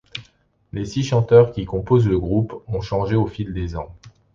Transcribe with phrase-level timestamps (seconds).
[0.73, 3.95] Les six chanteurs qui composent le groupe ont changé au fil des ans.